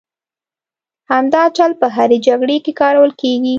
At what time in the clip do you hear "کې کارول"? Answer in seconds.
2.65-3.11